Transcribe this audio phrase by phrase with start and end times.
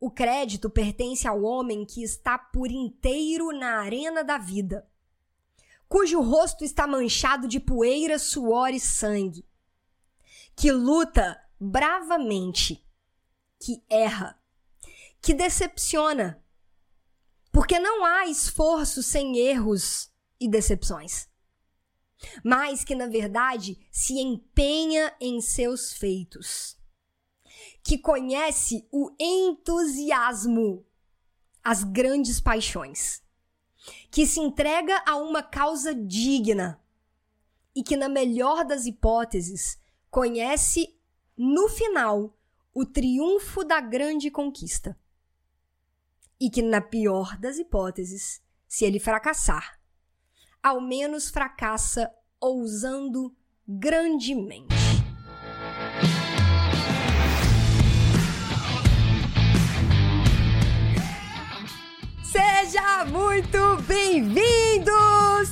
[0.00, 4.88] O crédito pertence ao homem que está por inteiro na arena da vida,
[5.86, 9.44] cujo rosto está manchado de poeira, suor e sangue,
[10.56, 12.82] que luta bravamente,
[13.62, 14.40] que erra,
[15.20, 16.42] que decepciona,
[17.52, 20.10] porque não há esforço sem erros
[20.40, 21.28] e decepções,
[22.42, 26.79] mas que na verdade se empenha em seus feitos
[27.82, 30.84] que conhece o entusiasmo,
[31.62, 33.22] as grandes paixões,
[34.10, 36.80] que se entrega a uma causa digna
[37.74, 39.78] e que, na melhor das hipóteses,
[40.10, 40.98] conhece
[41.36, 42.36] no final
[42.74, 44.98] o triunfo da grande conquista.
[46.38, 49.78] E que, na pior das hipóteses, se ele fracassar,
[50.62, 53.34] ao menos fracassa ousando
[53.66, 54.79] grandemente.
[62.30, 63.58] Seja muito
[63.88, 64.92] bem-vindo!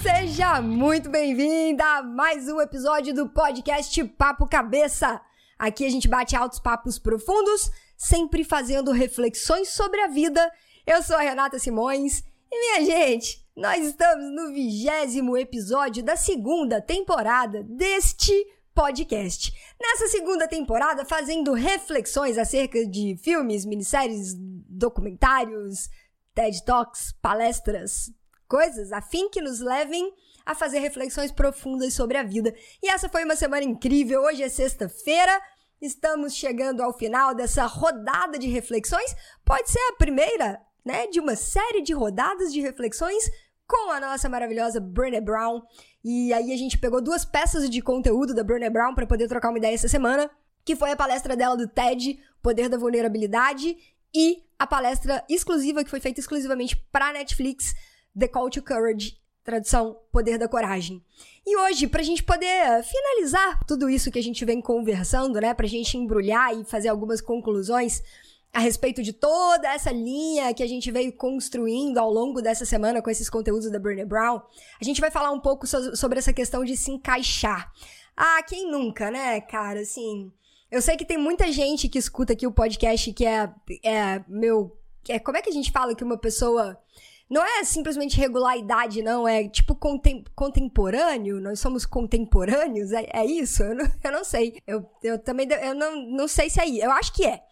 [0.00, 5.20] Seja muito bem-vinda a mais um episódio do podcast Papo Cabeça.
[5.58, 10.52] Aqui a gente bate altos papos profundos, sempre fazendo reflexões sobre a vida.
[10.86, 16.80] Eu sou a Renata Simões e, minha gente, nós estamos no vigésimo episódio da segunda
[16.80, 18.32] temporada deste
[18.72, 19.52] podcast.
[19.80, 25.90] Nessa segunda temporada, fazendo reflexões acerca de filmes, minisséries, documentários,
[26.38, 28.12] TED Talks, palestras,
[28.46, 30.08] coisas a fim que nos levem
[30.46, 32.54] a fazer reflexões profundas sobre a vida.
[32.80, 34.22] E essa foi uma semana incrível.
[34.22, 35.36] Hoje é sexta-feira.
[35.82, 39.16] Estamos chegando ao final dessa rodada de reflexões.
[39.44, 43.28] Pode ser a primeira, né, de uma série de rodadas de reflexões
[43.66, 45.60] com a nossa maravilhosa Brené Brown.
[46.04, 49.48] E aí a gente pegou duas peças de conteúdo da Brené Brown para poder trocar
[49.48, 50.30] uma ideia essa semana,
[50.64, 53.76] que foi a palestra dela do TED, Poder da Vulnerabilidade,
[54.14, 57.74] e a palestra exclusiva que foi feita exclusivamente para Netflix,
[58.18, 61.02] The Call to Courage, tradução Poder da Coragem.
[61.46, 65.54] E hoje, para a gente poder finalizar tudo isso que a gente vem conversando, né,
[65.54, 68.02] para a gente embrulhar e fazer algumas conclusões
[68.52, 73.00] a respeito de toda essa linha que a gente veio construindo ao longo dessa semana
[73.00, 74.40] com esses conteúdos da Brené Brown,
[74.80, 77.70] a gente vai falar um pouco so sobre essa questão de se encaixar.
[78.16, 79.80] Ah, quem nunca, né, cara?
[79.80, 80.32] Assim,
[80.70, 83.50] eu sei que tem muita gente que escuta aqui o podcast que é,
[83.82, 84.76] é meu.
[85.08, 86.78] É, como é que a gente fala que uma pessoa.
[87.30, 89.28] Não é simplesmente regular a idade, não.
[89.28, 91.40] É tipo contem, contemporâneo.
[91.40, 92.92] Nós somos contemporâneos.
[92.92, 93.62] É, é isso?
[93.62, 94.62] Eu não, eu não sei.
[94.66, 96.84] Eu, eu também eu não, não sei se é isso.
[96.84, 97.42] Eu acho que é.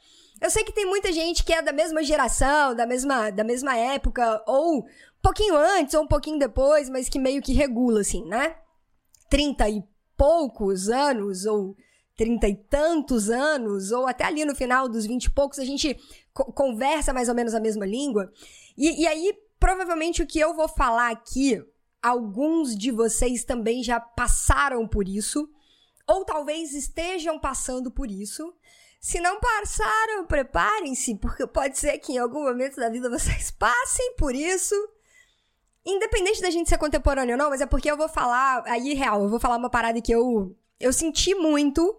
[0.41, 3.75] Eu sei que tem muita gente que é da mesma geração, da mesma, da mesma
[3.77, 4.85] época, ou um
[5.23, 8.57] pouquinho antes ou um pouquinho depois, mas que meio que regula, assim, né?
[9.31, 9.83] Trinta e
[10.15, 11.75] poucos anos, ou
[12.17, 15.99] trinta e tantos anos, ou até ali no final dos vinte e poucos, a gente
[16.33, 18.33] co conversa mais ou menos a mesma língua.
[18.77, 21.63] E, e aí, provavelmente, o que eu vou falar aqui,
[22.03, 25.49] alguns de vocês também já passaram por isso,
[26.07, 28.55] ou talvez estejam passando por isso.
[28.99, 34.15] Se não passaram, preparem-se, porque pode ser que em algum momento da vida vocês passem
[34.17, 34.75] por isso.
[35.85, 39.23] Independente da gente ser contemporâneo ou não, mas é porque eu vou falar, aí real,
[39.23, 41.97] eu vou falar uma parada que eu, eu senti muito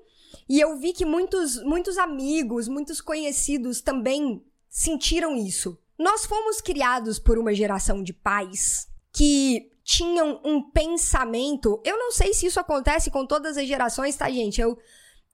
[0.50, 5.78] e eu vi que muitos, muitos amigos, muitos conhecidos também sentiram isso.
[5.97, 11.81] Nós fomos criados por uma geração de pais que tinham um pensamento.
[11.84, 14.62] Eu não sei se isso acontece com todas as gerações, tá, gente?
[14.62, 14.78] Eu,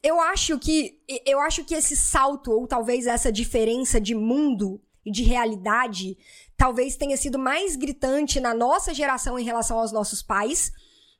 [0.01, 5.11] eu acho que eu acho que esse salto ou talvez essa diferença de mundo e
[5.11, 6.17] de realidade
[6.55, 10.71] talvez tenha sido mais gritante na nossa geração em relação aos nossos pais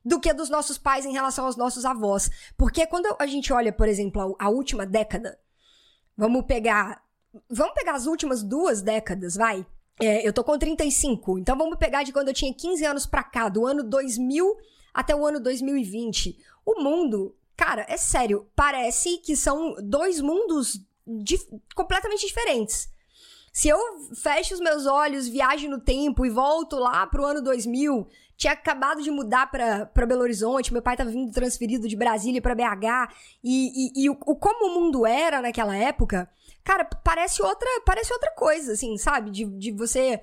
[0.03, 2.29] do que dos nossos pais em relação aos nossos avós.
[2.57, 5.39] Porque quando a gente olha, por exemplo, a, a última década,
[6.17, 7.01] vamos pegar.
[7.49, 9.65] Vamos pegar as últimas duas décadas, vai?
[9.99, 13.23] É, eu tô com 35, então vamos pegar de quando eu tinha 15 anos pra
[13.23, 14.55] cá, do ano 2000
[14.93, 16.37] até o ano 2020.
[16.65, 20.79] O mundo, cara, é sério, parece que são dois mundos
[21.75, 22.89] completamente diferentes.
[23.53, 23.77] Se eu
[24.15, 29.03] fecho os meus olhos, viajo no tempo e volto lá pro ano 2000, tinha acabado
[29.03, 33.13] de mudar para Belo Horizonte, meu pai tava vindo transferido de Brasília para BH,
[33.44, 36.27] e, e, e o, o, como o mundo era naquela época,
[36.63, 39.29] cara, parece outra, parece outra coisa, assim, sabe?
[39.29, 40.19] De, de você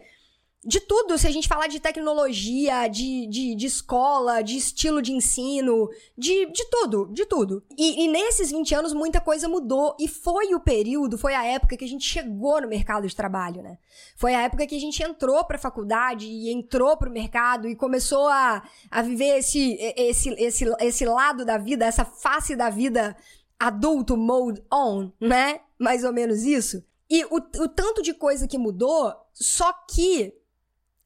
[0.62, 5.10] de tudo, se a gente falar de tecnologia, de, de, de escola, de estilo de
[5.10, 7.62] ensino, de, de tudo, de tudo.
[7.78, 11.78] E, e, nesses 20 anos muita coisa mudou e foi o período, foi a época
[11.78, 13.78] que a gente chegou no mercado de trabalho, né?
[14.16, 18.28] Foi a época que a gente entrou pra faculdade e entrou pro mercado e começou
[18.28, 23.16] a, a viver esse, esse, esse, esse lado da vida, essa face da vida
[23.58, 25.60] adulto mode on, né?
[25.78, 26.84] Mais ou menos isso.
[27.08, 30.38] E o, o tanto de coisa que mudou, só que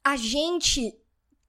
[0.05, 0.95] a gente.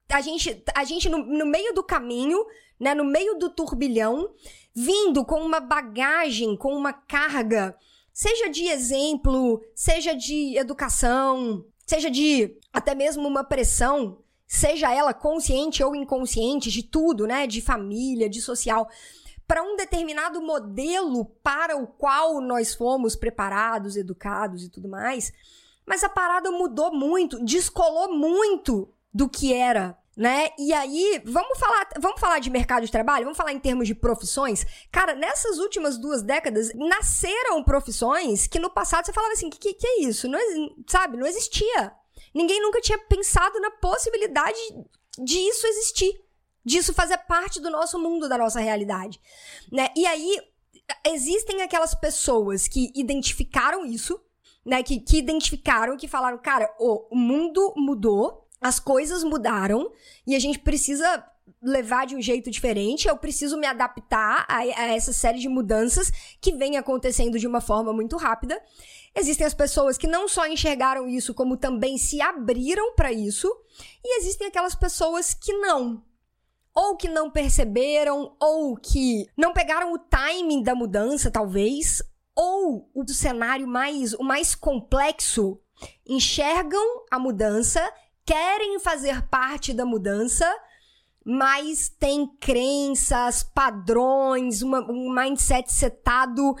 [0.09, 2.43] A gente, a gente no, no meio do caminho,
[2.79, 2.95] né?
[2.95, 4.33] No meio do turbilhão,
[4.73, 7.77] vindo com uma bagagem, com uma carga,
[8.11, 15.83] seja de exemplo, seja de educação, seja de até mesmo uma pressão, seja ela consciente
[15.83, 17.45] ou inconsciente, de tudo, né?
[17.45, 18.89] De família, de social
[19.47, 25.31] para um determinado modelo para o qual nós fomos preparados, educados e tudo mais.
[25.87, 30.49] Mas a parada mudou muito, descolou muito do que era né?
[30.57, 33.93] E aí, vamos falar, vamos falar de mercado de trabalho, vamos falar em termos de
[33.93, 34.65] profissões.
[34.91, 39.87] Cara, nessas últimas duas décadas nasceram profissões que no passado você falava assim, que que,
[39.87, 40.27] é isso?
[40.27, 40.39] Não,
[40.87, 41.93] sabe, não existia.
[42.33, 44.57] Ninguém nunca tinha pensado na possibilidade
[45.19, 46.19] de isso existir
[46.65, 49.21] disso fazer parte do nosso mundo, da nossa realidade,
[49.71, 49.87] né?
[49.95, 50.37] E aí
[51.05, 54.19] existem aquelas pessoas que identificaram isso,
[54.67, 54.83] né?
[54.83, 59.91] Que, que identificaram, que falaram, cara, oh, o mundo mudou, as coisas mudaram
[60.25, 61.25] e a gente precisa
[61.61, 66.11] levar de um jeito diferente, eu preciso me adaptar a, a, essa série de mudanças
[66.41, 68.61] que vem acontecendo de uma forma muito rápida.
[69.15, 73.51] Existem as pessoas que não só enxergaram isso, como também se abriram para isso,
[74.03, 76.03] e existem aquelas pessoas que não,
[76.75, 82.03] ou que não perceberam, ou que não pegaram o timing da mudança, talvez,
[82.37, 85.59] ou o cenário mais o mais complexo,
[86.05, 87.81] enxergam a mudança,
[88.23, 90.45] querem fazer parte da mudança,
[91.25, 96.55] mas tem crenças, padrões, uma, um mindset setado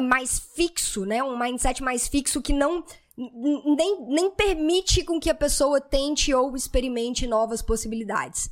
[0.00, 1.22] mais fixo, né?
[1.24, 2.84] Um mindset mais fixo que não
[3.16, 8.50] nem, nem permite com que a pessoa tente ou experimente novas possibilidades.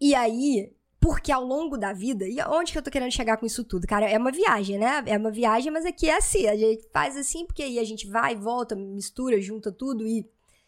[0.00, 3.44] E aí, porque ao longo da vida, e onde que eu tô querendo chegar com
[3.44, 3.88] isso tudo?
[3.88, 5.02] Cara, é uma viagem, né?
[5.06, 8.06] É uma viagem, mas aqui é assim, a gente faz assim, porque aí a gente
[8.06, 10.24] vai, volta, mistura, junta tudo e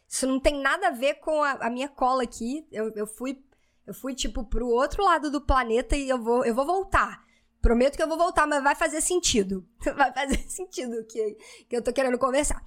[0.09, 2.67] isso não tem nada a ver com a, a minha cola aqui.
[2.73, 3.41] Eu, eu fui,
[3.87, 7.23] eu fui, tipo, pro outro lado do planeta e eu vou, eu vou voltar.
[7.63, 9.65] Prometo que eu vou voltar, mas vai fazer sentido.
[9.97, 11.37] Vai fazer sentido que,
[11.69, 12.61] que eu tô querendo conversar.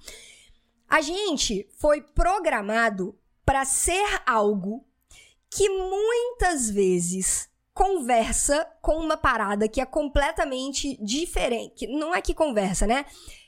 [0.88, 3.14] A gente foi programado
[3.44, 4.86] para ser algo
[5.50, 7.48] que muitas vezes
[7.78, 11.86] conversa com uma parada que é completamente diferente.
[11.86, 13.06] Não é que conversa, né?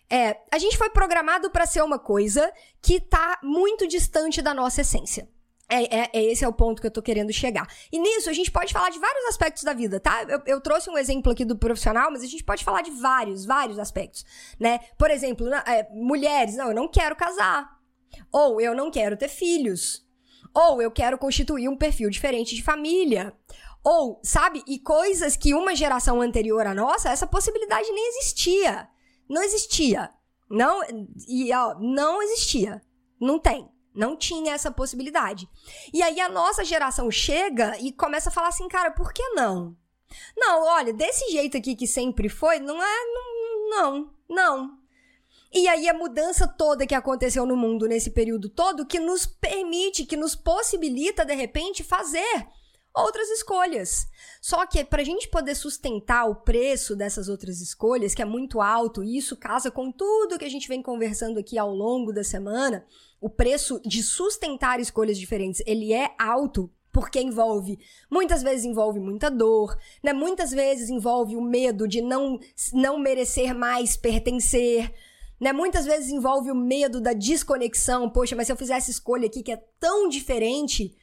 [0.08, 4.82] É, a gente foi programado para ser uma coisa que tá muito distante da nossa
[4.82, 5.28] essência.
[5.68, 7.66] É, é, é, esse é o ponto que eu tô querendo chegar.
[7.90, 10.22] E nisso a gente pode falar de vários aspectos da vida, tá?
[10.28, 13.44] Eu, eu, trouxe um exemplo aqui do profissional, mas a gente pode falar de vários,
[13.44, 14.24] vários aspectos,
[14.60, 14.78] né?
[14.96, 17.68] Por exemplo, é, mulheres, não, eu não quero casar.
[18.30, 20.08] Ou eu não quero ter filhos.
[20.54, 23.32] Ou eu quero constituir um perfil diferente de família.
[23.82, 28.88] Ou, sabe, e coisas que uma geração anterior à nossa, essa possibilidade nem existia.
[29.28, 30.10] Não existia.
[30.50, 30.80] Não,
[31.28, 32.82] e ó, não existia.
[33.20, 33.68] Não tem.
[33.94, 35.48] Não tinha essa possibilidade.
[35.92, 39.76] E aí a nossa geração chega e começa a falar assim, cara, por que não?
[40.36, 42.96] Não, olha, desse jeito aqui que sempre foi, não é.
[43.06, 44.80] Não, não, não.
[45.52, 50.04] E aí a mudança toda que aconteceu no mundo nesse período todo que nos permite,
[50.04, 52.46] que nos possibilita de repente fazer
[52.94, 54.06] outras escolhas.
[54.40, 58.60] Só que para a gente poder sustentar o preço dessas outras escolhas, que é muito
[58.60, 62.24] alto, e isso casa com tudo que a gente vem conversando aqui ao longo da
[62.24, 62.84] semana,
[63.20, 66.70] o preço de sustentar escolhas diferentes, ele é alto.
[66.92, 67.78] Porque envolve,
[68.10, 70.12] muitas vezes envolve muita dor, né?
[70.12, 72.36] Muitas vezes envolve o medo de não,
[72.72, 74.92] não merecer mais pertencer,
[75.40, 75.52] né?
[75.52, 78.10] Muitas vezes envolve o medo da desconexão.
[78.10, 80.96] Poxa, mas se eu fizer essa escolha aqui que é tão diferente,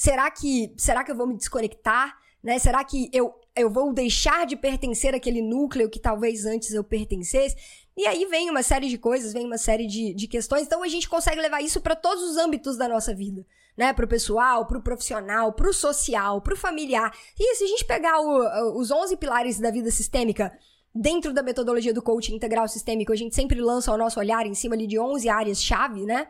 [0.00, 2.16] será que será que eu vou me desconectar?
[2.42, 2.58] Né?
[2.58, 7.54] Será que eu, eu vou deixar de pertencer àquele núcleo que talvez antes eu pertencesse?
[7.94, 10.62] E aí vem uma série de coisas, vem uma série de, de questões.
[10.62, 13.44] Então a gente consegue levar isso para todos os âmbitos da nossa vida,
[13.76, 13.92] né?
[13.92, 17.14] Para o pessoal, para o profissional, para o social, para o familiar.
[17.38, 20.50] E se a gente pegar o, os 11 pilares da vida sistêmica
[20.92, 24.54] Dentro da metodologia do coaching integral sistêmico, a gente sempre lança o nosso olhar em
[24.54, 26.26] cima ali de 11 áreas-chave, né?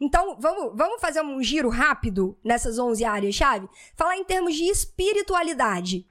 [0.00, 3.68] Então, vamos, vamos fazer um giro rápido nessas 11 áreas-chave?
[3.96, 6.06] Falar em termos de espiritualidade.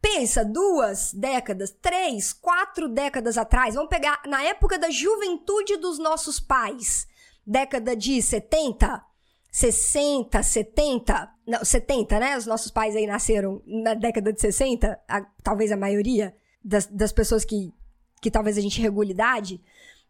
[0.00, 6.38] Pensa, duas décadas, três, quatro décadas atrás, vamos pegar na época da juventude dos nossos
[6.38, 7.08] pais,
[7.44, 9.02] década de 70,
[9.50, 12.38] 60, 70, não, 70, né?
[12.38, 16.32] Os nossos pais aí nasceram na década de 60, a, talvez a maioria
[16.64, 17.72] das, das pessoas que,
[18.20, 19.60] que talvez a gente regule idade.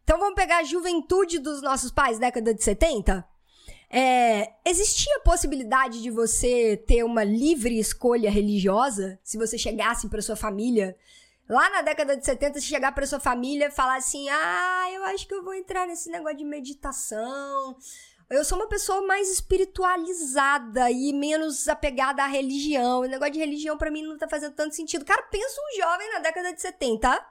[0.04, 3.24] Então vamos pegar a juventude dos nossos pais, década de 70.
[3.90, 10.20] É, existia a possibilidade de você ter uma livre escolha religiosa se você chegasse para
[10.20, 10.94] sua família
[11.48, 15.04] lá na década de 70, se chegar pra sua família e falar assim: ah, eu
[15.04, 17.76] acho que eu vou entrar nesse negócio de meditação.
[18.30, 23.00] Eu sou uma pessoa mais espiritualizada e menos apegada à religião.
[23.00, 25.04] O negócio de religião para mim não tá fazendo tanto sentido.
[25.04, 27.26] Cara, pensa um jovem na década de 70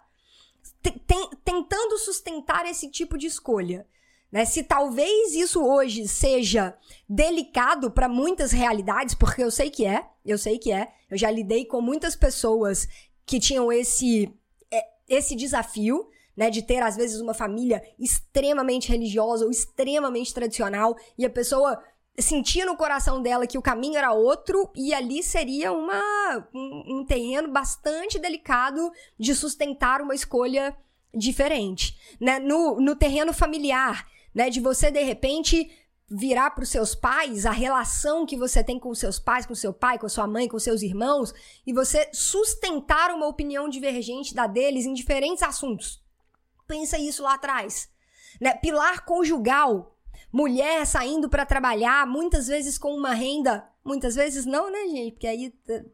[1.44, 3.88] tentando sustentar esse tipo de escolha.
[4.32, 4.44] Né?
[4.46, 6.75] Se talvez isso hoje seja
[7.08, 10.92] delicado para muitas realidades, porque eu sei que é, eu sei que é.
[11.10, 12.88] Eu já lidei com muitas pessoas
[13.25, 14.34] que tinham esse,
[14.72, 20.96] é, esse desafio, né, de ter às vezes uma família extremamente religiosa ou extremamente tradicional
[21.17, 21.82] e a pessoa
[22.20, 27.06] sentia no coração dela que o caminho era outro e ali seria uma, um, um
[27.06, 30.75] terreno bastante delicado de sustentar uma escolha
[31.13, 32.39] diferente, né?
[32.39, 35.70] No, no terreno familiar, né, de você de repente
[36.10, 39.74] virar para os seus pais, a relação que você tem com seus pais, com seu
[39.74, 41.34] pai, com sua mãe, com seus irmãos,
[41.65, 46.01] e você sustentar uma opinião divergente da deles em diferentes assuntos.
[46.67, 47.89] Pensa isso lá atrás.
[48.39, 48.53] Né?
[48.55, 49.95] Pilar conjugal.
[50.31, 53.67] Mulher saindo para trabalhar, muitas vezes com uma renda.
[53.83, 55.12] Muitas vezes não, né, gente?
[55.13, 55.50] Porque aí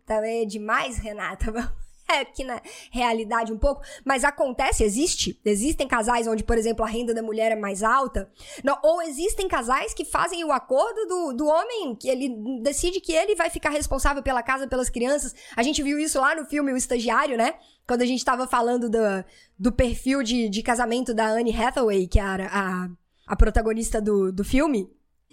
[0.05, 1.51] também é demais, Renata.
[2.09, 5.39] é aqui na realidade um pouco, mas acontece, existe.
[5.43, 8.29] Existem casais onde, por exemplo, a renda da mulher é mais alta.
[8.63, 12.29] Não, ou existem casais que fazem o acordo do, do homem, que ele
[12.61, 15.33] decide que ele vai ficar responsável pela casa, pelas crianças.
[15.55, 17.55] A gente viu isso lá no filme O Estagiário, né?
[17.87, 18.99] Quando a gente tava falando do,
[19.57, 22.89] do perfil de, de casamento da Anne Hathaway, que era a,
[23.27, 24.89] a protagonista do, do filme.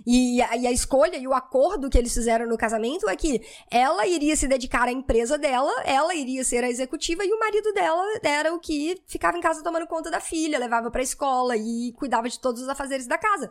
[0.06, 3.42] E a, e a, escolha e o acordo que eles fizeram no casamento é que
[3.70, 7.72] ela iria se dedicar à empresa dela, ela iria ser a executiva e o marido
[7.72, 11.92] dela era o que ficava em casa tomando conta da filha, levava pra escola e
[11.98, 13.50] cuidava de todos os afazeres da casa.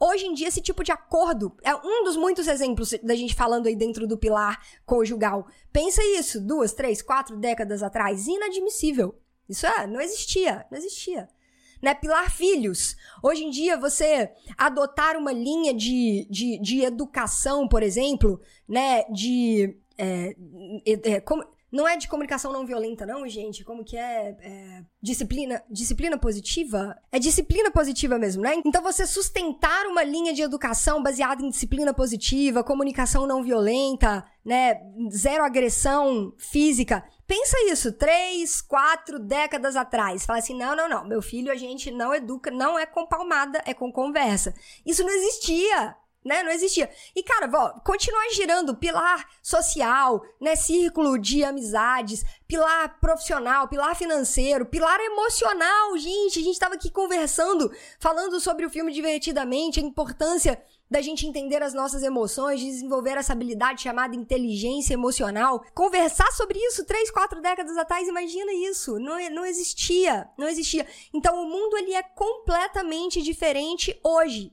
[0.00, 3.68] Hoje em dia, esse tipo de acordo é um dos muitos exemplos da gente falando
[3.68, 5.46] aí dentro do pilar conjugal.
[5.72, 9.14] Pensa isso, duas, três, quatro décadas atrás, inadmissível.
[9.48, 11.28] Isso é, não existia, não existia
[11.82, 11.94] né?
[11.94, 12.96] Pilar filhos.
[13.22, 19.02] Hoje em dia, você adotar uma linha de, de, de educação, por exemplo, né?
[19.10, 19.76] De.
[19.98, 20.34] É,
[20.86, 23.64] é, como, não é de comunicação não violenta, não, gente.
[23.64, 24.36] Como que é?
[24.42, 24.84] é?
[25.00, 26.94] disciplina, disciplina positiva?
[27.10, 28.60] É disciplina positiva mesmo, né?
[28.64, 34.82] Então você sustentar uma linha de educação baseada em disciplina positiva, comunicação não violenta, né?
[35.10, 37.02] Zero agressão física.
[37.26, 40.26] Pensa isso, três, quatro décadas atrás.
[40.26, 41.08] Fala assim: não, não, não.
[41.08, 44.52] Meu filho a gente não educa, não é com palmada, é com conversa.
[44.84, 46.42] Isso não existia né?
[46.42, 46.90] Não existia.
[47.14, 50.56] E, cara, ó, continuar girando pilar social, né?
[50.56, 55.96] Círculo de amizades, pilar profissional, pilar financeiro, pilar emocional.
[55.98, 60.62] Gente, a gente tava aqui conversando, falando sobre o filme divertidamente, a importância
[60.92, 65.64] da gente entender as nossas emoções, desenvolver essa habilidade chamada inteligência emocional.
[65.74, 68.98] Conversar sobre isso três, quatro décadas atrás, imagina isso.
[68.98, 70.86] Não, não existia, não existia.
[71.14, 74.52] Então o mundo ele é completamente diferente hoje.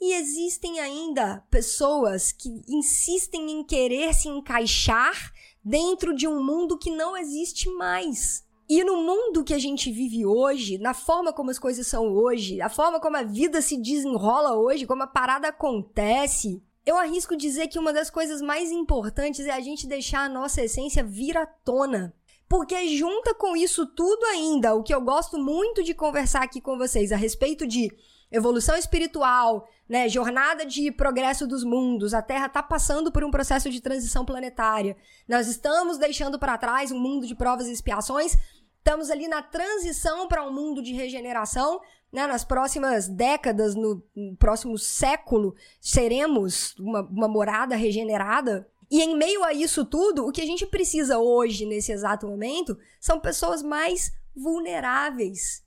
[0.00, 5.32] E existem ainda pessoas que insistem em querer se encaixar
[5.64, 8.46] dentro de um mundo que não existe mais.
[8.68, 12.60] E no mundo que a gente vive hoje, na forma como as coisas são hoje,
[12.60, 17.68] a forma como a vida se desenrola hoje, como a parada acontece, eu arrisco dizer
[17.68, 21.46] que uma das coisas mais importantes é a gente deixar a nossa essência vir à
[21.46, 22.14] tona.
[22.48, 26.78] Porque junta com isso tudo ainda, o que eu gosto muito de conversar aqui com
[26.78, 27.90] vocês a respeito de
[28.30, 32.12] evolução espiritual, né, jornada de progresso dos mundos.
[32.12, 34.96] A Terra está passando por um processo de transição planetária.
[35.26, 38.36] Nós estamos deixando para trás um mundo de provas e expiações.
[38.78, 41.80] Estamos ali na transição para um mundo de regeneração.
[42.10, 44.02] Né, nas próximas décadas, no,
[44.38, 48.66] próximo século, seremos uma, uma morada regenerada.
[48.90, 52.78] E em meio a isso tudo, o que a gente precisa hoje, nesse exato momento,
[52.98, 55.62] são pessoas mais vulneráveis,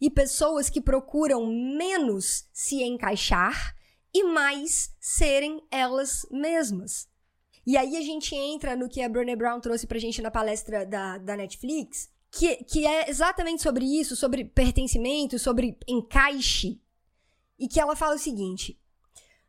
[0.00, 3.74] e pessoas que procuram menos se encaixar
[4.12, 7.08] e mais serem elas mesmas.
[7.66, 10.86] E aí a gente entra no que a Brené Brown trouxe pra gente na palestra
[10.86, 16.80] da, da Netflix, que, que é exatamente sobre isso, sobre pertencimento, sobre encaixe.
[17.58, 18.80] E que ela fala o seguinte: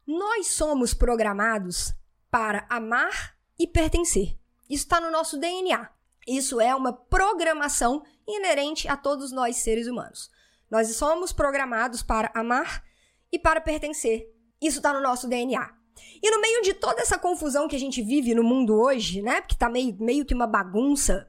[0.06, 1.94] nós somos programados
[2.32, 4.38] para amar e pertencer.
[4.70, 5.90] Isso está no nosso DNA.
[6.28, 10.30] Isso é uma programação inerente a todos nós seres humanos.
[10.70, 12.84] Nós somos programados para amar
[13.32, 14.30] e para pertencer.
[14.62, 15.78] Isso está no nosso DNA.
[16.22, 19.42] E no meio de toda essa confusão que a gente vive no mundo hoje, né?
[19.42, 21.28] Porque tá meio, meio que uma bagunça.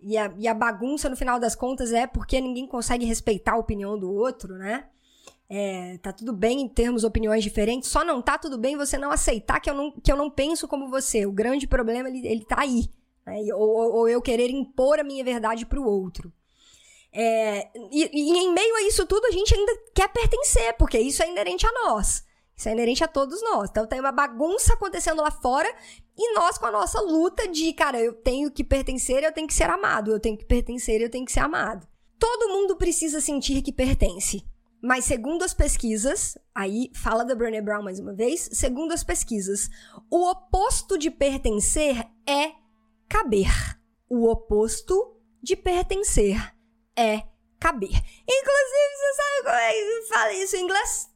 [0.00, 3.58] E a, e a bagunça, no final das contas, é porque ninguém consegue respeitar a
[3.58, 4.86] opinião do outro, né?
[5.48, 9.60] É, tá tudo bem termos opiniões diferentes, só não tá tudo bem você não aceitar
[9.60, 11.26] que eu não, que eu não penso como você.
[11.26, 12.88] O grande problema, ele, ele tá aí,
[13.26, 13.42] Né?
[13.54, 16.32] Ou, ou, eu querer impor a minha verdade para o outro.
[17.12, 21.22] É, e, e em meio a isso tudo, a gente ainda quer pertencer, porque isso
[21.22, 22.24] é inerente a nós.
[22.56, 23.70] Isso é inerente a todos nós.
[23.70, 25.68] Então tem uma bagunça acontecendo lá fora
[26.16, 29.54] e nós com a nossa luta de, cara, eu tenho que pertencer, eu tenho que
[29.54, 31.86] ser amado, eu tenho que pertencer, eu tenho que ser amado.
[32.18, 34.44] Todo mundo precisa sentir que pertence.
[34.80, 39.68] Mas segundo as pesquisas, aí fala da Brené Brown mais uma vez, segundo as pesquisas,
[40.10, 42.52] o oposto de pertencer é
[43.14, 43.78] caber.
[44.10, 46.36] O oposto de pertencer
[46.96, 47.22] é
[47.60, 47.92] caber.
[47.92, 51.10] Inclusive, você sabe como é que fala isso em inglês?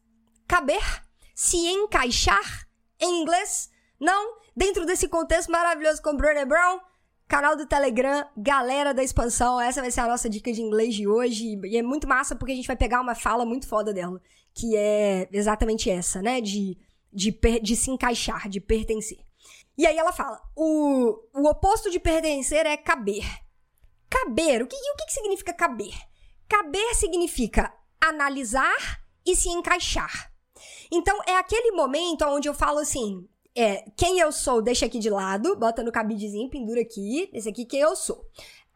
[0.46, 1.02] Caber?
[1.34, 2.68] Se encaixar
[3.00, 3.68] em inglês?
[3.98, 4.38] Não?
[4.56, 6.78] Dentro desse contexto maravilhoso com Brené Brown,
[7.26, 11.08] Canal do Telegram, galera da expansão, essa vai ser a nossa dica de inglês de
[11.08, 11.60] hoje.
[11.64, 14.22] E é muito massa porque a gente vai pegar uma fala muito foda dela,
[14.54, 16.40] que é exatamente essa, né?
[16.40, 16.78] De,
[17.12, 19.27] de, de se encaixar, de pertencer.
[19.76, 23.24] E aí ela fala: o, o oposto de pertencer é caber.
[24.10, 25.94] Caber, o que, o que significa caber?
[26.48, 30.32] Caber significa analisar e se encaixar.
[30.90, 35.10] Então, é aquele momento onde eu falo assim: é, quem eu sou, deixa aqui de
[35.10, 38.24] lado, bota no cabidezinho, pendura aqui, esse aqui quem eu sou.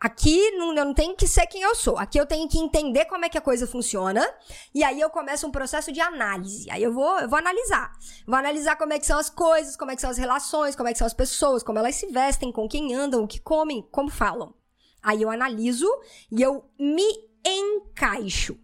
[0.02, 1.97] Aqui não, eu não tenho que ser quem eu sou.
[1.97, 4.28] Aqui eu tenho que entender como é que a coisa funciona.
[4.75, 6.68] E aí eu começo um processo de análise.
[6.73, 7.92] Aí eu vou, eu vou analisar.
[8.26, 10.88] Vou analisar como é que são as coisas, como é que são as relações, como
[10.88, 13.87] é que são as pessoas, como elas se vestem, com quem andam, o que comem,
[13.92, 14.52] como falam.
[15.00, 15.88] Aí eu analiso
[16.32, 17.06] e eu me
[17.47, 18.59] encaixo.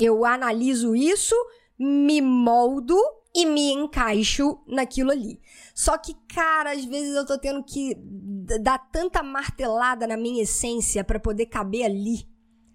[0.00, 1.36] Eu analiso isso,
[1.78, 3.00] me moldo
[3.32, 5.40] e me encaixo naquilo ali.
[5.76, 7.94] Só que, cara, às vezes eu tô tendo que
[8.62, 12.26] dar tanta martelada na minha essência para poder caber ali.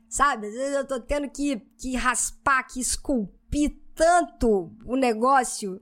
[0.08, 0.46] Sabe?
[0.46, 5.81] Às vezes eu tô tendo que, que raspar, que esculpir tanto o negócio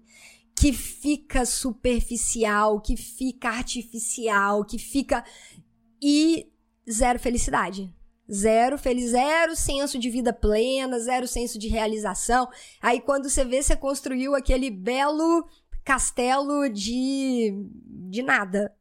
[0.55, 5.21] que fica superficial, que fica artificial, que fica.
[6.01, 6.49] e
[6.89, 7.93] zero felicidade.
[8.31, 12.47] Zero feliz, zero senso de vida plena, zero senso de realização.
[12.81, 15.45] Aí quando você vê, você construiu aquele belo
[15.89, 17.51] castelo de
[18.11, 18.71] de nada,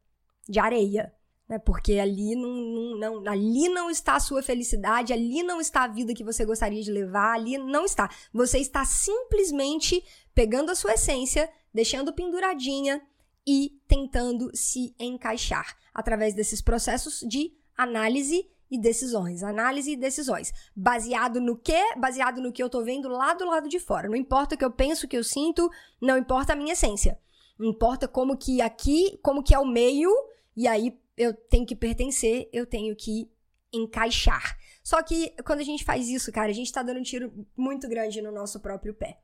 [0.46, 1.10] de areia,
[1.48, 1.58] né?
[1.58, 5.88] Porque ali não, não, não, ali não está a sua felicidade, ali não está a
[5.88, 8.10] vida que você gostaria de levar, ali não está.
[8.30, 10.04] Você está simplesmente
[10.34, 13.00] pegando a sua essência, deixando penduradinha
[13.46, 19.42] e tentando se encaixar através desses processos de análise e decisões.
[19.42, 20.52] Análise e decisões.
[20.74, 21.80] Baseado no quê?
[21.96, 24.08] Baseado no que eu tô vendo lá do lado de fora.
[24.08, 27.18] Não importa o que eu penso, o que eu sinto, não importa a minha essência.
[27.60, 30.10] Importa como que aqui, como que é o meio,
[30.56, 33.30] e aí eu tenho que pertencer, eu tenho que
[33.72, 34.56] encaixar.
[34.82, 37.88] Só que quando a gente faz isso, cara, a gente tá dando um tiro muito
[37.88, 39.18] grande no nosso próprio pé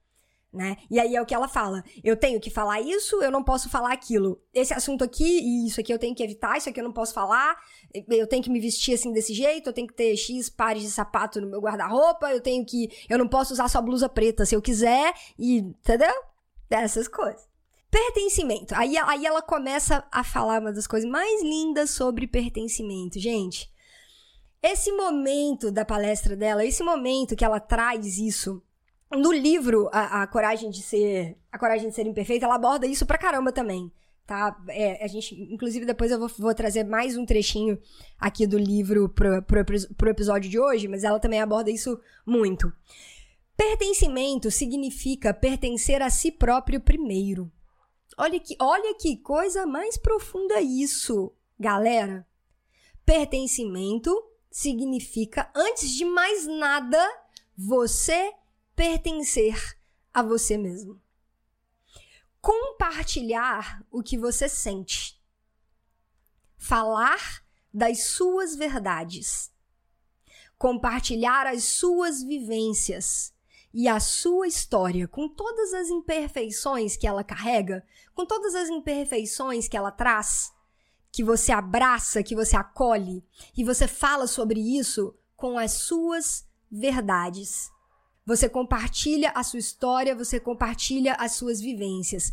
[0.54, 0.76] né?
[0.88, 1.82] E aí é o que ela fala.
[2.02, 4.40] Eu tenho que falar isso, eu não posso falar aquilo.
[4.54, 7.12] Esse assunto aqui e isso aqui eu tenho que evitar, isso aqui eu não posso
[7.12, 7.56] falar.
[8.08, 10.90] Eu tenho que me vestir assim desse jeito, eu tenho que ter X pares de
[10.90, 12.88] sapato no meu guarda-roupa, eu tenho que.
[13.08, 15.58] Eu não posso usar só blusa preta se eu quiser, e.
[15.58, 16.14] Entendeu?
[16.70, 17.46] Essas coisas.
[17.90, 18.74] Pertencimento.
[18.74, 23.20] Aí, aí ela começa a falar uma das coisas mais lindas sobre pertencimento.
[23.20, 23.70] Gente,
[24.60, 28.62] esse momento da palestra dela, esse momento que ela traz isso
[29.16, 31.36] no livro, a, a, Coragem de Ser.
[31.50, 33.92] A Coragem de Ser Imperfeita, ela aborda isso pra caramba também.
[34.26, 34.56] Tá?
[34.68, 37.78] É, a gente, inclusive, depois eu vou, vou, trazer mais um trechinho
[38.18, 39.64] aqui do livro pro, pro,
[39.96, 42.72] pro episódio de hoje, mas ela também aborda isso muito.
[43.56, 47.52] Pertencimento significa pertencer a si próprio primeiro.
[48.16, 52.26] Olha que, olha que coisa mais profunda isso, galera.
[53.04, 54.10] Pertencimento
[54.50, 56.98] significa, antes de mais nada,
[57.56, 58.32] você
[58.74, 59.78] pertencer
[60.12, 61.00] a você mesmo.
[62.40, 65.20] Compartilhar o que você sente.
[66.56, 69.52] Falar das suas verdades.
[70.58, 73.34] Compartilhar as suas vivências
[73.72, 77.84] e a sua história com todas as imperfeições que ela carrega,
[78.14, 80.52] com todas as imperfeições que ela traz,
[81.10, 83.24] que você abraça, que você acolhe,
[83.56, 87.73] e você fala sobre isso com as suas verdades.
[88.26, 92.32] Você compartilha a sua história, você compartilha as suas vivências.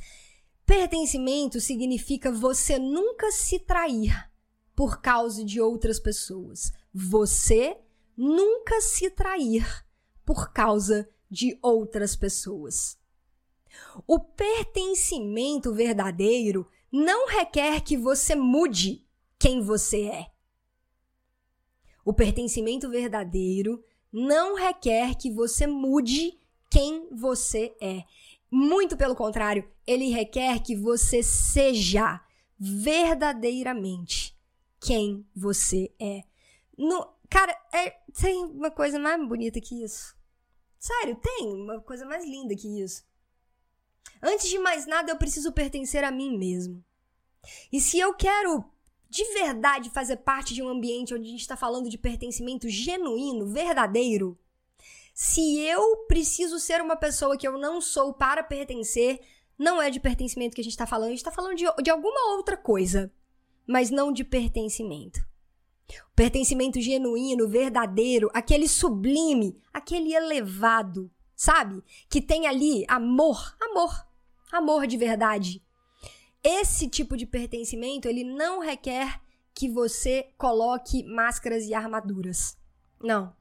[0.65, 4.31] Pertencimento significa você nunca se trair
[4.73, 6.71] por causa de outras pessoas.
[6.93, 7.77] Você
[8.15, 9.85] nunca se trair
[10.25, 12.97] por causa de outras pessoas.
[14.07, 19.05] O pertencimento verdadeiro não requer que você mude
[19.37, 20.31] quem você é.
[22.03, 28.03] O pertencimento verdadeiro não requer que você mude quem você é.
[28.49, 32.19] Muito pelo contrário, ele requer que você seja
[32.59, 34.37] verdadeiramente
[34.79, 36.23] quem você é.
[36.77, 40.15] No, cara, é, tem uma coisa mais bonita que isso.
[40.77, 43.03] Sério, tem uma coisa mais linda que isso.
[44.21, 46.83] Antes de mais nada, eu preciso pertencer a mim mesmo.
[47.71, 48.65] E se eu quero
[49.11, 53.45] de verdade fazer parte de um ambiente onde a gente está falando de pertencimento genuíno,
[53.45, 54.39] verdadeiro,
[55.13, 59.19] se eu preciso ser uma pessoa que eu não sou para pertencer,
[59.59, 61.89] não é de pertencimento que a gente está falando, a gente está falando de, de
[61.89, 63.11] alguma outra coisa,
[63.67, 65.19] mas não de pertencimento.
[65.89, 71.83] O pertencimento genuíno, verdadeiro, aquele sublime, aquele elevado, sabe?
[72.09, 74.07] Que tem ali amor, amor,
[74.53, 75.61] amor de verdade.
[76.43, 79.21] Esse tipo de pertencimento, ele não requer
[79.53, 82.57] que você coloque máscaras e armaduras.
[82.99, 83.35] Não.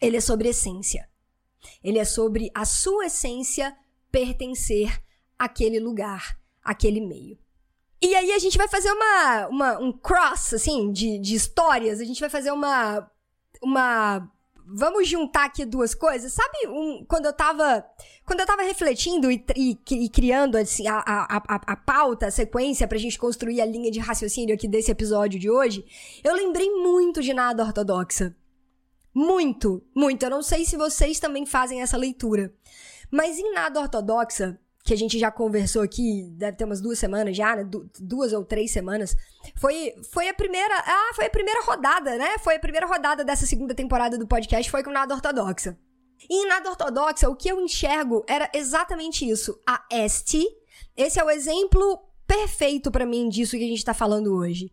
[0.00, 1.08] Ele é sobre essência.
[1.82, 3.76] Ele é sobre a sua essência
[4.10, 5.02] pertencer
[5.38, 7.38] àquele lugar, àquele meio.
[8.00, 12.00] E aí a gente vai fazer uma, uma um cross, assim, de, de histórias.
[12.00, 13.10] A gente vai fazer uma.
[13.62, 14.30] Uma.
[14.68, 16.32] Vamos juntar aqui duas coisas.
[16.32, 17.84] Sabe, um, quando eu tava.
[18.24, 22.30] Quando eu tava refletindo e, e, e criando assim, a, a, a, a pauta, a
[22.30, 25.84] sequência pra gente construir a linha de raciocínio aqui desse episódio de hoje,
[26.24, 28.34] eu lembrei muito de nada ortodoxa.
[29.14, 30.24] Muito, muito.
[30.24, 32.52] Eu não sei se vocês também fazem essa leitura.
[33.10, 37.36] Mas em nada ortodoxa, que a gente já conversou aqui, deve ter umas duas semanas
[37.36, 37.64] já, né?
[37.64, 39.16] Du duas ou três semanas.
[39.56, 40.74] Foi, foi a primeira.
[40.78, 42.38] Ah, foi a primeira rodada, né?
[42.38, 45.76] Foi a primeira rodada dessa segunda temporada do podcast, foi com nada ortodoxa.
[46.30, 49.60] E nada ortodoxa, o que eu enxergo era exatamente isso.
[49.66, 50.46] A este.
[50.96, 54.70] Esse é o exemplo perfeito para mim disso que a gente tá falando hoje.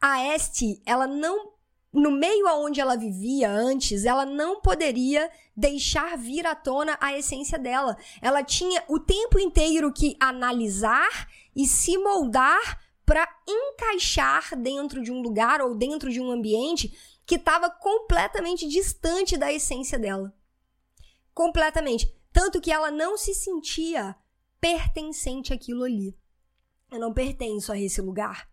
[0.00, 1.51] A este, ela não
[1.92, 7.58] no meio aonde ela vivia antes, ela não poderia deixar vir à tona a essência
[7.58, 7.96] dela.
[8.20, 15.20] Ela tinha o tempo inteiro que analisar e se moldar para encaixar dentro de um
[15.20, 20.34] lugar ou dentro de um ambiente que estava completamente distante da essência dela.
[21.34, 22.10] Completamente.
[22.32, 24.16] Tanto que ela não se sentia
[24.58, 26.16] pertencente àquilo ali.
[26.90, 28.48] Eu não pertenço a esse lugar.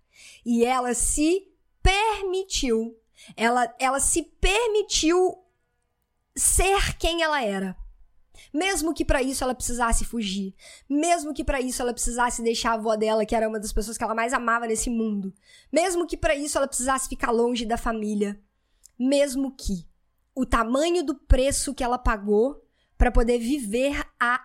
[0.45, 1.47] E ela se
[1.81, 2.97] permitiu
[3.35, 5.37] ela, ela se permitiu
[6.35, 7.75] ser quem ela era.
[8.53, 10.55] Mesmo que para isso ela precisasse fugir.
[10.89, 13.97] Mesmo que para isso ela precisasse deixar a avó dela, que era uma das pessoas
[13.97, 15.33] que ela mais amava nesse mundo.
[15.71, 18.39] Mesmo que para isso ela precisasse ficar longe da família.
[18.97, 19.87] Mesmo que
[20.33, 22.63] o tamanho do preço que ela pagou
[22.97, 24.41] para poder viver a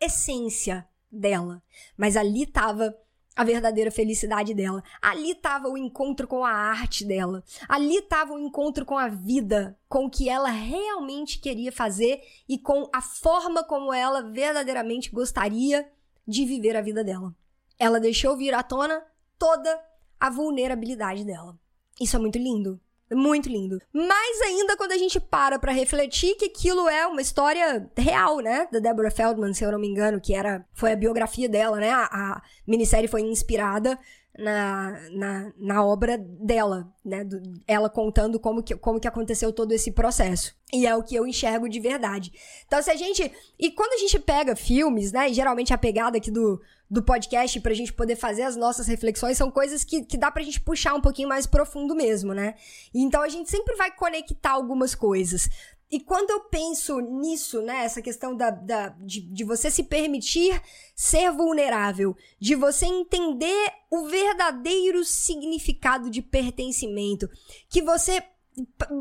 [0.00, 1.62] essência dela.
[1.96, 2.96] Mas ali estava
[3.34, 4.82] a verdadeira felicidade dela.
[5.00, 7.42] Ali estava o encontro com a arte dela.
[7.68, 12.58] Ali estava o encontro com a vida, com o que ela realmente queria fazer e
[12.58, 15.90] com a forma como ela verdadeiramente gostaria
[16.26, 17.34] de viver a vida dela.
[17.78, 19.02] Ela deixou vir à tona
[19.38, 19.82] toda
[20.20, 21.58] a vulnerabilidade dela.
[22.00, 22.80] Isso é muito lindo.
[23.14, 23.78] Muito lindo.
[23.92, 28.68] Mais ainda quando a gente para pra refletir que aquilo é uma história real, né?
[28.72, 31.90] Da Deborah Feldman, se eu não me engano, que era foi a biografia dela, né?
[31.90, 33.98] A, a minissérie foi inspirada
[34.38, 37.22] na, na, na obra dela, né?
[37.22, 40.54] Do, ela contando como que, como que aconteceu todo esse processo.
[40.72, 42.32] E é o que eu enxergo de verdade.
[42.66, 43.30] Então, se a gente.
[43.58, 45.28] E quando a gente pega filmes, né?
[45.28, 49.36] E geralmente a pegada aqui do, do podcast pra gente poder fazer as nossas reflexões
[49.36, 52.54] são coisas que, que dá pra gente puxar um pouquinho mais profundo mesmo, né?
[52.94, 55.48] Então a gente sempre vai conectar algumas coisas.
[55.92, 60.58] E quando eu penso nisso, né, essa questão da, da, de, de você se permitir
[60.96, 67.28] ser vulnerável, de você entender o verdadeiro significado de pertencimento,
[67.68, 68.24] que você,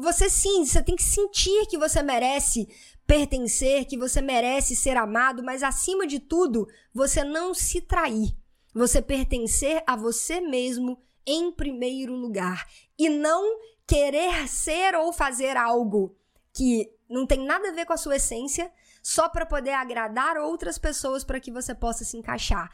[0.01, 2.67] você sim, você tem que sentir que você merece
[3.07, 8.35] pertencer, que você merece ser amado, mas acima de tudo, você não se trair.
[8.73, 12.67] Você pertencer a você mesmo em primeiro lugar
[12.99, 16.17] e não querer ser ou fazer algo
[16.53, 18.71] que não tem nada a ver com a sua essência,
[19.03, 22.69] só para poder agradar outras pessoas para que você possa se encaixar.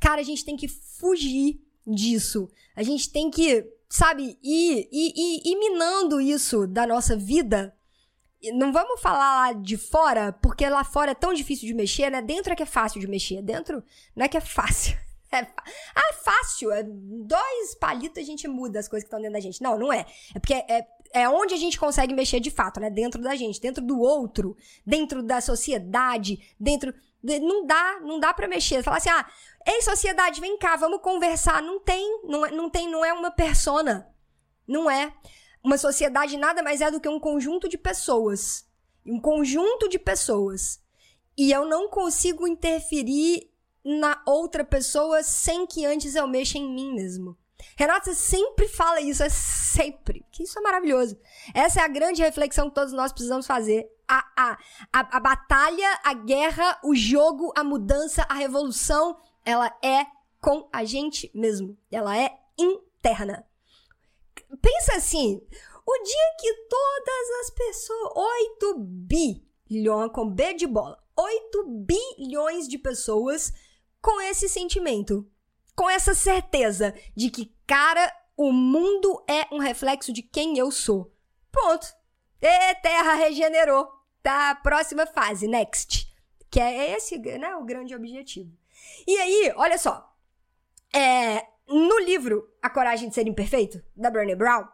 [0.00, 2.48] Cara, a gente tem que fugir disso.
[2.74, 7.74] A gente tem que, sabe, ir, ir, ir, ir minando isso da nossa vida.
[8.54, 12.22] Não vamos falar lá de fora, porque lá fora é tão difícil de mexer, né?
[12.22, 13.42] Dentro é que é fácil de mexer.
[13.42, 13.82] Dentro
[14.16, 14.96] não é que é fácil.
[15.32, 15.46] É,
[15.94, 16.72] ah, fácil.
[16.72, 19.62] É dois palitos a gente muda as coisas que estão dentro da gente.
[19.62, 20.04] Não, não é.
[20.34, 22.90] É porque é, é onde a gente consegue mexer de fato, né?
[22.90, 26.92] Dentro da gente, dentro do outro, dentro da sociedade, dentro.
[27.22, 28.82] De, não dá, não dá para mexer.
[28.82, 29.28] Falar assim, ah,
[29.66, 31.62] ei, sociedade, vem cá, vamos conversar.
[31.62, 34.08] Não tem, não, é, não tem, não é uma persona.
[34.66, 35.12] Não é.
[35.62, 38.66] Uma sociedade nada mais é do que um conjunto de pessoas.
[39.06, 40.80] Um conjunto de pessoas.
[41.36, 43.49] E eu não consigo interferir
[43.84, 47.36] na outra pessoa sem que antes eu mexa em mim mesmo.
[47.76, 50.24] Renata sempre fala isso, é sempre.
[50.30, 51.18] Que isso é maravilhoso.
[51.54, 53.86] Essa é a grande reflexão que todos nós precisamos fazer.
[54.08, 54.58] A, a,
[54.92, 60.06] a, a batalha, a guerra, o jogo, a mudança, a revolução, ela é
[60.40, 61.76] com a gente mesmo.
[61.90, 63.46] Ela é interna.
[64.60, 65.40] Pensa assim,
[65.86, 72.78] o dia que todas as pessoas, 8 bilhões, com B de bola, 8 bilhões de
[72.78, 73.52] pessoas
[74.00, 75.30] com esse sentimento,
[75.74, 81.14] com essa certeza de que, cara, o mundo é um reflexo de quem eu sou.
[81.52, 81.86] Ponto.
[82.40, 83.88] E Terra regenerou.
[84.22, 86.10] Tá, próxima fase, next.
[86.50, 88.50] Que é esse, né, o grande objetivo.
[89.06, 90.10] E aí, olha só.
[90.92, 94.66] É, no livro A Coragem de Ser Imperfeito, da Brené Brown,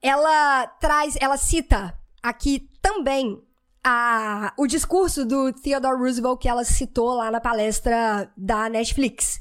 [0.00, 3.42] ela traz, ela cita aqui também
[3.90, 9.40] a, o discurso do Theodore Roosevelt que ela citou lá na palestra da Netflix.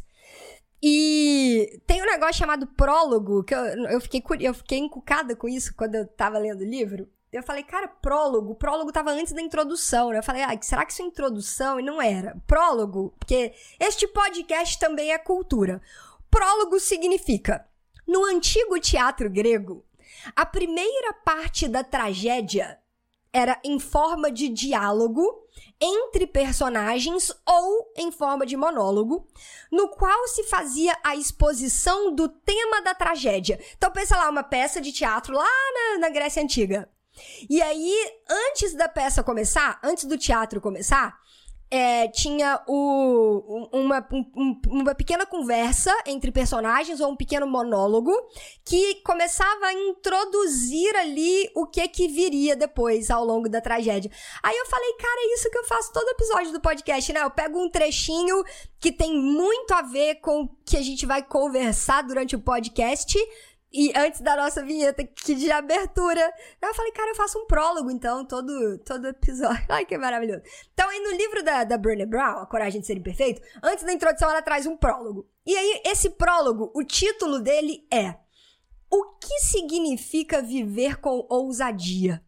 [0.81, 5.73] E tem um negócio chamado prólogo, que eu, eu, fiquei, eu fiquei encucada com isso
[5.75, 7.09] quando eu tava lendo o livro.
[7.29, 8.55] Eu falei, cara, prólogo.
[8.55, 10.19] Prólogo tava antes da introdução, né?
[10.19, 11.77] Eu falei, ah, será que isso é introdução?
[11.77, 12.37] E não era.
[12.47, 15.81] Prólogo, porque este podcast também é cultura.
[16.31, 17.67] Prólogo significa,
[18.07, 19.83] no antigo teatro grego,
[20.33, 22.79] a primeira parte da tragédia
[23.37, 25.47] era em forma de diálogo
[25.79, 29.27] entre personagens ou em forma de monólogo,
[29.71, 33.59] no qual se fazia a exposição do tema da tragédia.
[33.77, 36.89] Então pensa lá, uma peça de teatro lá na, na Grécia Antiga.
[37.49, 37.95] E aí,
[38.29, 41.19] antes da peça começar, antes do teatro começar,
[41.69, 48.13] é, tinha o, uma, um, uma pequena conversa entre personagens, ou um pequeno monólogo,
[48.63, 54.09] que começava a introduzir ali o que que viria depois, ao longo da tragédia.
[54.41, 57.21] Aí eu falei, cara, é isso que eu faço todo episódio do podcast, né?
[57.21, 58.43] Eu pego um trechinho
[58.79, 63.17] que tem muito a ver com o que a gente vai conversar durante o podcast,
[63.71, 67.91] e antes da nossa vinheta que de abertura, eu falei, cara, eu faço um prólogo,
[67.91, 69.63] então, todo, todo episódio.
[69.67, 70.41] Ai, que maravilhoso.
[70.73, 73.91] Então, aí no livro da, da Brené Brown, A Coragem de Ser Imperfeito, antes da
[73.91, 75.27] introdução ela traz um prólogo.
[75.45, 78.15] E aí, esse prólogo, o título dele é
[78.89, 82.23] O que significa viver com ousadia?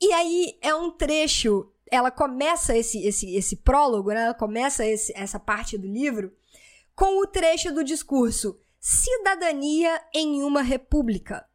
[0.00, 4.26] E aí, é um trecho, ela começa esse, esse, esse prólogo, né?
[4.26, 6.32] Ela começa esse, essa parte do livro
[6.94, 11.46] com o trecho do discurso Cidadania em uma República,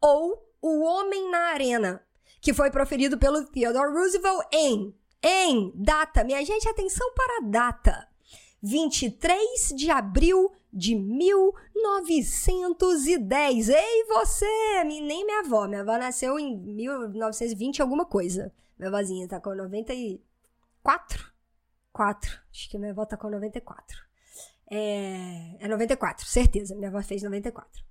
[0.00, 2.04] ou O Homem na Arena,
[2.40, 8.08] que foi proferido pelo Theodore Roosevelt em, em data, minha gente, atenção para a data,
[8.62, 13.68] 23 de abril de 1910.
[13.68, 14.84] Ei, você!
[14.84, 15.68] Nem minha avó.
[15.68, 18.52] Minha avó nasceu em 1920 alguma coisa.
[18.78, 21.32] Minha vozinha tá com 94?
[21.92, 22.40] 4.
[22.50, 24.03] Acho que minha avó tá com 94.
[24.70, 26.74] É, é 94, certeza.
[26.74, 27.82] Minha avó fez 94.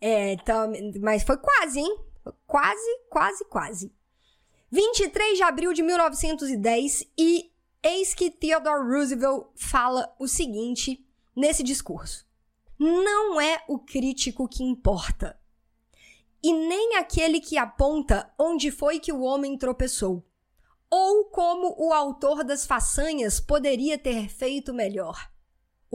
[0.00, 1.98] É, então, mas foi quase, hein?
[2.46, 3.92] Quase, quase, quase.
[4.70, 12.26] 23 de abril de 1910 e eis que Theodore Roosevelt fala o seguinte nesse discurso:
[12.78, 15.38] Não é o crítico que importa,
[16.42, 20.24] e nem aquele que aponta onde foi que o homem tropeçou,
[20.90, 25.30] ou como o autor das façanhas poderia ter feito melhor.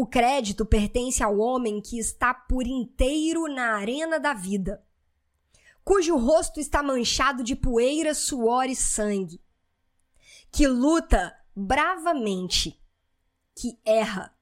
[0.02, 4.82] O crédito pertence ao homem que está por inteiro na arena da vida,
[5.84, 9.44] cujo rosto está manchado de poeira, suor e sangue,
[10.54, 12.82] que luta bravamente,
[13.54, 14.34] que erra,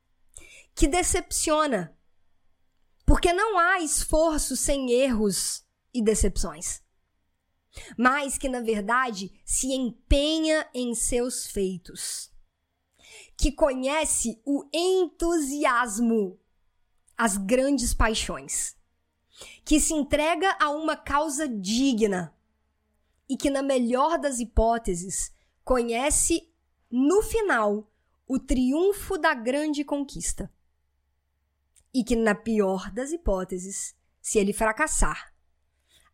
[0.75, 1.97] que decepciona,
[3.03, 6.83] porque não há esforço sem erros e decepções,
[7.97, 12.31] mas que na verdade se empenha em seus feitos
[13.37, 16.39] que conhece o entusiasmo,
[17.15, 18.75] as grandes paixões,
[19.63, 22.35] que se entrega a uma causa digna
[23.29, 25.31] e que, na melhor das hipóteses,
[25.63, 26.51] conhece
[26.89, 27.91] no final
[28.27, 30.51] o triunfo da grande conquista.
[31.93, 35.33] E que, na pior das hipóteses, se ele fracassar,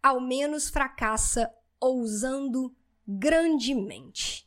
[0.02, 2.76] ao menos fracassa ousando
[3.08, 4.43] grandemente.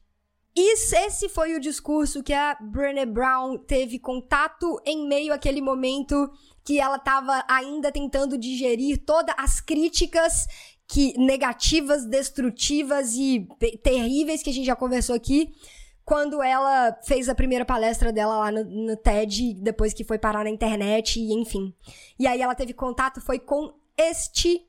[0.59, 6.31] E esse foi o discurso que a Brené Brown teve contato em meio àquele momento
[6.65, 10.47] que ela estava ainda tentando digerir todas as críticas
[10.89, 13.47] que negativas, destrutivas e
[13.83, 15.55] terríveis que a gente já conversou aqui,
[16.05, 20.45] quando ela fez a primeira palestra dela lá no, no TED, depois que foi parar
[20.45, 21.75] na internet, e enfim.
[22.19, 24.67] E aí ela teve contato foi com este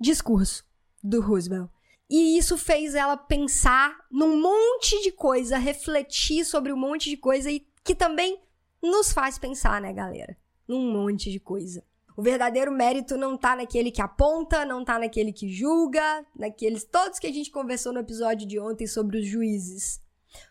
[0.00, 0.64] discurso
[1.04, 1.70] do Roosevelt.
[2.08, 7.50] E isso fez ela pensar num monte de coisa, refletir sobre um monte de coisa
[7.50, 8.40] e que também
[8.82, 10.36] nos faz pensar, né, galera?
[10.66, 11.84] Num monte de coisa.
[12.16, 17.18] O verdadeiro mérito não tá naquele que aponta, não tá naquele que julga, naqueles todos
[17.18, 20.00] que a gente conversou no episódio de ontem sobre os juízes.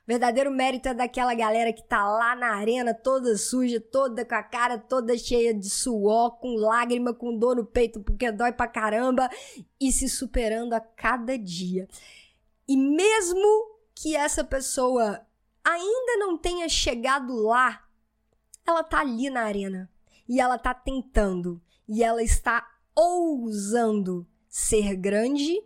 [0.04, 4.36] O verdadeiro mérito é daquela galera que tá lá na arena, toda suja, toda com
[4.36, 8.67] a cara toda cheia de suor, com lágrima, com dor no peito, porque dói pra
[8.67, 9.30] caramba,
[9.80, 11.88] e se superando a cada dia.
[12.67, 15.26] E mesmo que essa pessoa
[15.63, 17.84] ainda não tenha chegado lá,
[18.65, 19.89] ela tá ali na arena.
[20.28, 21.62] E ela tá tentando.
[21.88, 25.62] E ela está ousando ser grande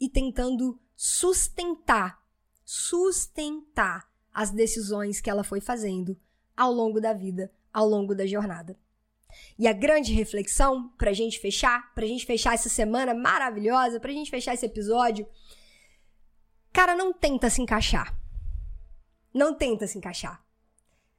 [0.00, 2.23] e tentando sustentar
[2.64, 6.18] sustentar as decisões que ela foi fazendo
[6.56, 8.76] ao longo da vida, ao longo da jornada.
[9.58, 14.30] E a grande reflexão, pra gente fechar, pra gente fechar essa semana maravilhosa, pra gente
[14.30, 15.26] fechar esse episódio,
[16.72, 18.16] cara, não tenta se encaixar.
[19.32, 20.44] Não tenta se encaixar.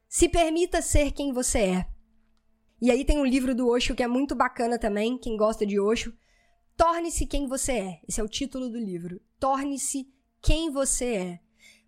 [0.08, 1.88] Se permita ser quem você é.
[2.82, 5.80] E aí tem um livro do Osho que é muito bacana também, quem gosta de
[5.80, 6.14] Osho.
[6.78, 8.00] Torne-se quem você é.
[8.08, 9.20] Esse é o título do livro.
[9.40, 10.14] Torne-se
[10.46, 11.40] quem você é.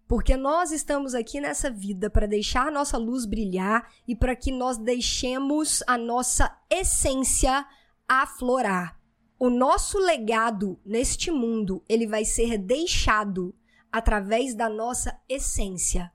[0.07, 4.51] Porque nós estamos aqui nessa vida para deixar a nossa luz brilhar e para que
[4.51, 7.63] nós deixemos a nossa essência
[8.07, 8.99] aflorar.
[9.37, 13.53] O nosso legado neste mundo, ele vai ser deixado
[13.91, 16.11] através da nossa essência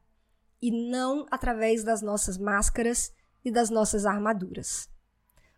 [0.61, 3.13] e não através das nossas máscaras
[3.45, 4.89] e das nossas armaduras.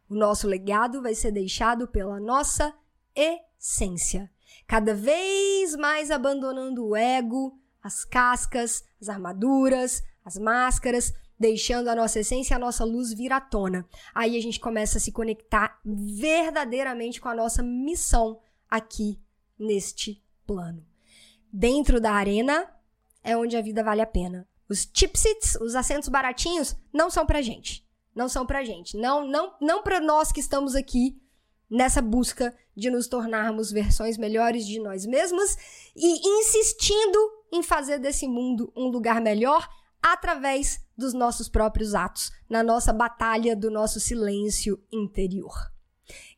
[0.07, 2.75] O nosso legado vai ser deixado pela nossa
[3.15, 4.34] essência
[4.67, 12.21] cada vez mais abandonando o ego, as cascas, as armaduras, as máscaras, deixando a nossa
[12.21, 13.87] essência, a nossa luz vir à tona.
[14.15, 19.21] Aí a gente começa a se conectar verdadeiramente com a nossa missão aqui
[19.59, 20.85] neste plano.
[21.53, 22.69] Dentro da arena
[23.23, 24.49] é onde a vida vale a pena.
[24.69, 27.87] Os chipsets, os assentos baratinhos, não são pra gente.
[28.15, 28.97] Não são pra gente.
[28.97, 31.21] Não, não, não pra nós que estamos aqui
[31.71, 35.57] nessa busca de nos tornarmos versões melhores de nós mesmos
[35.95, 37.19] e insistindo
[37.53, 39.69] em fazer desse mundo um lugar melhor
[40.03, 45.55] através dos nossos próprios atos, na nossa batalha do nosso silêncio interior.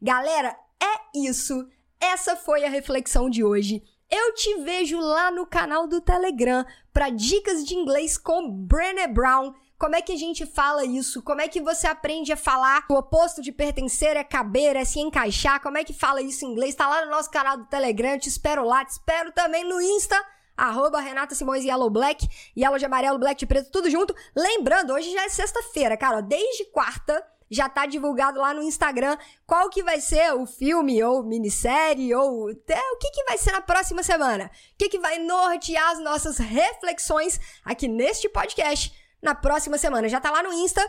[0.01, 1.67] Galera, é isso.
[1.99, 3.83] Essa foi a reflexão de hoje.
[4.09, 9.53] Eu te vejo lá no canal do Telegram para dicas de inglês com Brené Brown
[9.79, 11.23] como é que a gente fala isso?
[11.23, 12.85] Como é que você aprende a falar?
[12.89, 15.61] O oposto de pertencer é caber, é se encaixar.
[15.61, 16.75] Como é que fala isso em inglês?
[16.75, 18.19] Tá lá no nosso canal do Telegram.
[18.19, 18.85] Te espero lá.
[18.85, 20.17] Te espero também no Insta.
[20.57, 22.27] Arroba Renata Simões Yellow Black.
[22.57, 24.15] Yellow de amarelo, black de preto, tudo junto.
[24.35, 26.23] Lembrando, hoje já é sexta-feira, cara.
[26.23, 31.23] Desde quarta já tá divulgado lá no Instagram qual que vai ser o filme ou
[31.23, 34.51] minissérie ou até o que que vai ser na próxima semana.
[34.73, 40.09] O que que vai nortear as nossas reflexões aqui neste podcast na próxima semana.
[40.09, 40.81] Já tá lá no Insta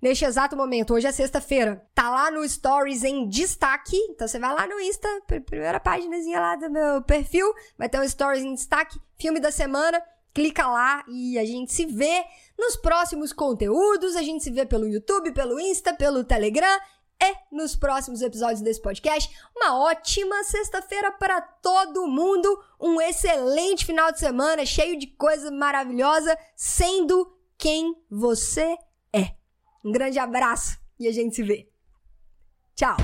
[0.00, 0.94] neste exato momento.
[0.94, 1.84] Hoje é sexta-feira.
[1.92, 3.96] Tá lá no Stories em destaque.
[4.10, 5.08] Então você vai lá no Insta,
[5.44, 10.00] primeira páginazinha lá do meu perfil, vai ter um Stories em destaque, filme da semana.
[10.32, 12.24] Clica lá e a gente se vê
[12.56, 14.14] nos próximos conteúdos.
[14.14, 16.78] A gente se vê pelo YouTube, pelo Insta, pelo Telegram
[17.20, 19.28] e nos próximos episódios desse podcast.
[19.56, 22.62] Uma ótima sexta-feira para todo mundo.
[22.80, 28.76] Um excelente final de semana cheio de coisa maravilhosa, sendo quem você
[29.12, 29.34] é.
[29.84, 31.68] Um grande abraço e a gente se vê.
[32.74, 32.96] Tchau!